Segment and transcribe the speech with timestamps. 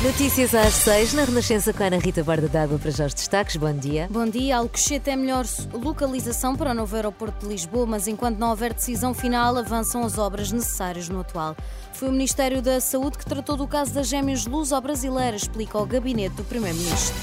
[0.00, 3.56] Notícias às seis na Renascença com a Ana Rita Barda d'Água para já os destaques.
[3.56, 4.06] Bom dia.
[4.08, 4.58] Bom dia.
[4.58, 9.12] Alcochete é melhor localização para o novo aeroporto de Lisboa, mas enquanto não houver decisão
[9.12, 11.56] final, avançam as obras necessárias no atual.
[11.92, 16.36] Foi o Ministério da Saúde que tratou do caso das gêmeas luso-brasileiras, explica o gabinete
[16.36, 17.16] do Primeiro-Ministro.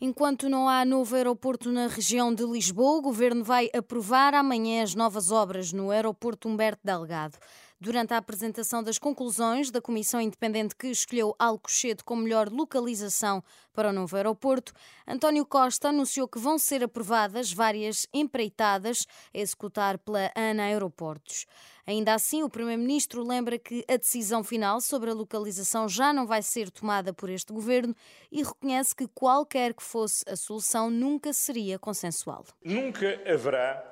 [0.00, 4.96] Enquanto não há novo aeroporto na região de Lisboa, o governo vai aprovar amanhã as
[4.96, 7.38] novas obras no aeroporto Humberto Delgado.
[7.78, 13.90] Durante a apresentação das conclusões da comissão independente que escolheu Alcochete como melhor localização para
[13.90, 14.72] o novo aeroporto,
[15.06, 21.44] António Costa anunciou que vão ser aprovadas várias empreitadas a executar pela ANA Aeroportos.
[21.86, 26.40] Ainda assim, o Primeiro-Ministro lembra que a decisão final sobre a localização já não vai
[26.40, 27.94] ser tomada por este governo
[28.32, 32.46] e reconhece que qualquer que fosse a solução nunca seria consensual.
[32.64, 33.84] Nunca haverá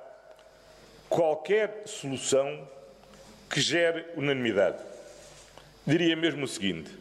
[1.07, 2.67] qualquer solução
[3.49, 4.77] que gere unanimidade.
[5.85, 6.91] Diria mesmo o seguinte: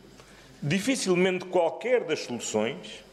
[0.62, 3.04] dificilmente qualquer das soluções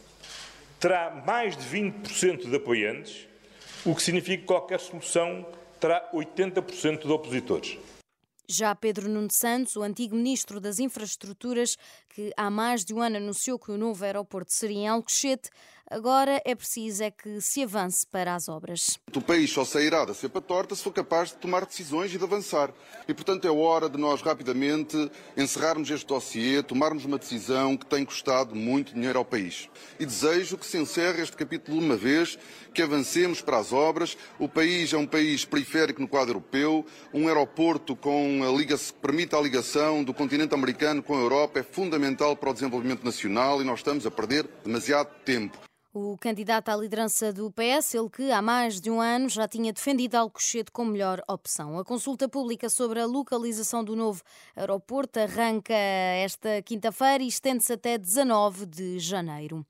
[0.79, 3.27] terá mais de 20% de apoiantes,
[3.85, 5.45] o que significa que qualquer solução
[5.79, 7.77] terá 80% de opositores.
[8.49, 11.77] Já Pedro Nuno Santos, o antigo ministro das Infraestruturas,
[12.09, 15.49] que há mais de um ano anunciou que o novo aeroporto seria em Alcochete,
[15.89, 18.99] Agora é preciso é que se avance para as obras.
[19.15, 22.23] O país só sairá da cepa torta se for capaz de tomar decisões e de
[22.23, 22.73] avançar.
[23.07, 24.95] E, portanto, é hora de nós rapidamente
[25.35, 29.69] encerrarmos este dossiê, tomarmos uma decisão que tem custado muito dinheiro ao país.
[29.99, 32.37] E desejo que se encerre este capítulo uma vez,
[32.73, 34.17] que avancemos para as obras.
[34.39, 38.93] O país é um país periférico no quadro europeu, um aeroporto com a liga que
[38.93, 43.61] permite a ligação do continente americano com a Europa é fundamental para o desenvolvimento nacional
[43.61, 45.57] e nós estamos a perder demasiado tempo.
[45.93, 49.73] O candidato à liderança do PS, ele que há mais de um ano já tinha
[49.73, 51.77] defendido Alcochete como melhor opção.
[51.77, 54.23] A consulta pública sobre a localização do novo
[54.55, 59.65] aeroporto arranca esta quinta-feira e estende-se até 19 de janeiro.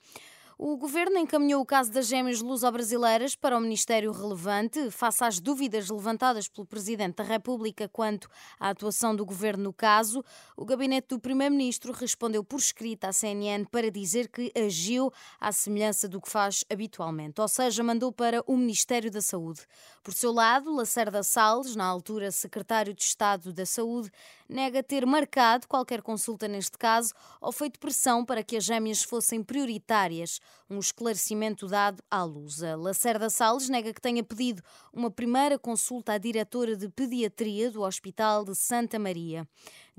[0.64, 5.90] O governo encaminhou o caso das gêmeas luso-brasileiras para o Ministério relevante, face às dúvidas
[5.90, 8.30] levantadas pelo Presidente da República quanto
[8.60, 10.24] à atuação do governo no caso.
[10.56, 16.08] O gabinete do Primeiro-Ministro respondeu por escrita à CNN para dizer que agiu à semelhança
[16.08, 19.62] do que faz habitualmente, ou seja, mandou para o Ministério da Saúde.
[20.04, 24.12] Por seu lado, Lacerda Salles, na altura secretário de Estado da Saúde,
[24.48, 29.42] nega ter marcado qualquer consulta neste caso ou feito pressão para que as gêmeas fossem
[29.42, 30.40] prioritárias
[30.70, 32.76] um esclarecimento dado à Lusa.
[32.76, 34.64] Lacerda Salles nega que tenha pedido
[34.94, 39.48] uma primeira consulta à diretora de pediatria do Hospital de Santa Maria.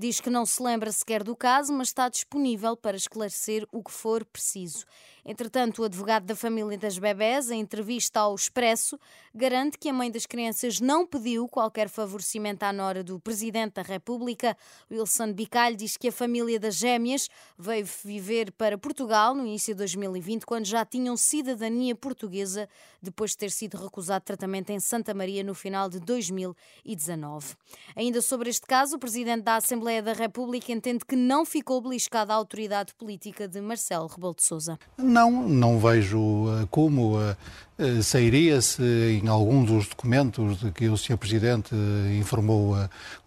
[0.03, 3.89] Diz que não se lembra sequer do caso, mas está disponível para esclarecer o que
[3.89, 4.83] for preciso.
[5.25, 8.99] Entretanto, o advogado da família das bebés, em entrevista ao Expresso,
[9.33, 13.81] garante que a mãe das crianças não pediu qualquer favorecimento à nora do Presidente da
[13.81, 14.57] República.
[14.91, 19.77] Wilson Bicalho diz que a família das gêmeas veio viver para Portugal no início de
[19.77, 22.67] 2020, quando já tinham cidadania portuguesa,
[23.01, 27.55] depois de ter sido recusado tratamento em Santa Maria no final de 2019.
[27.95, 32.33] Ainda sobre este caso, o Presidente da Assembleia da República entende que não ficou beliscada
[32.33, 34.79] a autoridade política de Marcelo Rebelo de Sousa.
[34.97, 37.35] Não, não vejo uh, como uh,
[37.77, 38.81] uh, sairia se
[39.21, 41.17] em algum dos documentos de que o Sr.
[41.17, 41.75] Presidente
[42.19, 42.75] informou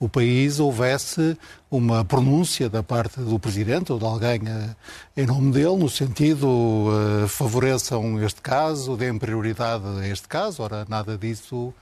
[0.00, 1.36] o país houvesse
[1.70, 4.40] uma pronúncia da parte do Presidente ou de alguém
[5.16, 6.86] em nome dele, no sentido
[7.28, 10.62] favoreçam este caso, deem prioridade a este caso.
[10.62, 11.74] Ora, nada disso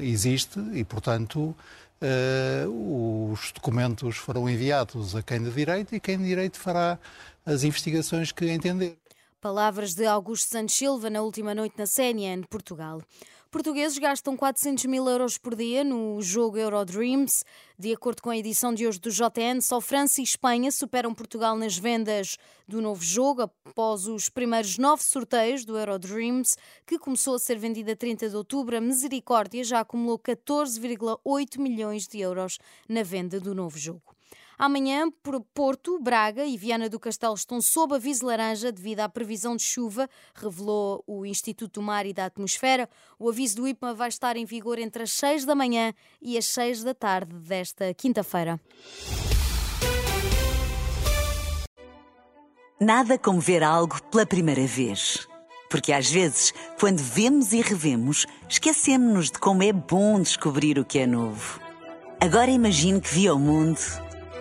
[0.00, 1.54] existe e, portanto,
[2.02, 6.98] Uh, os documentos foram enviados a quem de direito e quem de direito fará
[7.46, 8.98] as investigações que entender.
[9.44, 13.02] Palavras de Augusto Santos Silva na última noite na CNN, Portugal.
[13.50, 17.44] Portugueses gastam 400 mil euros por dia no jogo Eurodreams.
[17.78, 21.58] De acordo com a edição de hoje do JN, só França e Espanha superam Portugal
[21.58, 26.56] nas vendas do novo jogo após os primeiros nove sorteios do Eurodreams,
[26.86, 28.78] que começou a ser vendido a 30 de outubro.
[28.78, 32.58] A Misericórdia já acumulou 14,8 milhões de euros
[32.88, 34.13] na venda do novo jogo.
[34.58, 35.08] Amanhã,
[35.52, 40.08] Porto, Braga e Viana do Castelo estão sob aviso laranja devido à previsão de chuva,
[40.34, 42.88] revelou o Instituto do Mar e da Atmosfera.
[43.18, 45.92] O aviso do IPMA vai estar em vigor entre as 6 da manhã
[46.22, 48.60] e as 6 da tarde desta quinta-feira.
[52.80, 55.26] Nada como ver algo pela primeira vez.
[55.70, 61.00] Porque às vezes, quando vemos e revemos, esquecemos-nos de como é bom descobrir o que
[61.00, 61.60] é novo.
[62.20, 63.80] Agora imagine que viu o mundo